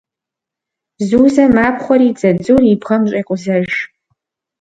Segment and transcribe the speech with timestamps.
[1.07, 3.69] Зузэ мапхъуэри дзадзур и бгъэм щӏекъузэж.